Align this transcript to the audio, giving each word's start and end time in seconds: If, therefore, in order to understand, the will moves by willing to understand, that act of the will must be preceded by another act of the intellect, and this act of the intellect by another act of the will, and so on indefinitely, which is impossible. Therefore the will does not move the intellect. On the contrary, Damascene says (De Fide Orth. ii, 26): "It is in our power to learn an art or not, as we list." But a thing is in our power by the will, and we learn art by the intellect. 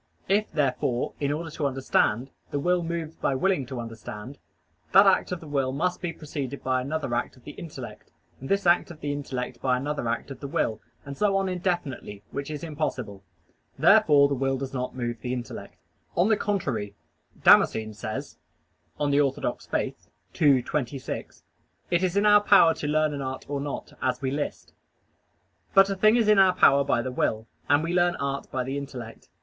If, 0.27 0.51
therefore, 0.51 1.13
in 1.19 1.31
order 1.31 1.51
to 1.51 1.67
understand, 1.67 2.31
the 2.49 2.57
will 2.59 2.81
moves 2.81 3.17
by 3.17 3.35
willing 3.35 3.67
to 3.67 3.79
understand, 3.79 4.39
that 4.93 5.05
act 5.05 5.31
of 5.31 5.39
the 5.41 5.47
will 5.47 5.71
must 5.71 6.01
be 6.01 6.11
preceded 6.11 6.63
by 6.63 6.81
another 6.81 7.13
act 7.13 7.37
of 7.37 7.43
the 7.43 7.51
intellect, 7.51 8.11
and 8.39 8.49
this 8.49 8.65
act 8.65 8.89
of 8.89 9.01
the 9.01 9.11
intellect 9.11 9.61
by 9.61 9.77
another 9.77 10.07
act 10.07 10.31
of 10.31 10.39
the 10.39 10.47
will, 10.47 10.81
and 11.05 11.15
so 11.15 11.37
on 11.37 11.47
indefinitely, 11.47 12.23
which 12.31 12.49
is 12.49 12.63
impossible. 12.63 13.23
Therefore 13.77 14.27
the 14.27 14.33
will 14.33 14.57
does 14.57 14.73
not 14.73 14.95
move 14.95 15.21
the 15.21 15.33
intellect. 15.33 15.77
On 16.17 16.29
the 16.29 16.35
contrary, 16.35 16.95
Damascene 17.43 17.93
says 17.93 18.39
(De 18.97 19.31
Fide 19.31 19.45
Orth. 19.53 19.69
ii, 20.41 20.63
26): 20.63 21.43
"It 21.91 22.01
is 22.01 22.17
in 22.17 22.25
our 22.25 22.41
power 22.41 22.73
to 22.73 22.87
learn 22.87 23.13
an 23.13 23.21
art 23.21 23.45
or 23.47 23.61
not, 23.61 23.93
as 24.01 24.19
we 24.19 24.31
list." 24.31 24.73
But 25.75 25.91
a 25.91 25.95
thing 25.95 26.15
is 26.15 26.27
in 26.27 26.39
our 26.39 26.53
power 26.55 26.83
by 26.83 27.03
the 27.03 27.11
will, 27.11 27.45
and 27.69 27.83
we 27.83 27.93
learn 27.93 28.15
art 28.15 28.49
by 28.51 28.63
the 28.63 28.79
intellect. 28.79 29.29